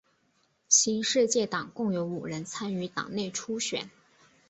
[0.67, 3.87] 新世界党共有五人参与党内初选。